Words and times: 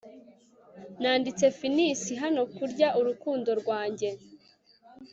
nanditse 1.01 1.45
finis 1.59 2.01
hano 2.21 2.41
kurwanya 2.55 2.87
urukundo 2.99 3.49
rwanjye 3.61 4.09